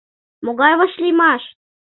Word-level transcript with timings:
Могай 0.45 0.73
вашлиймаш? 0.79 1.43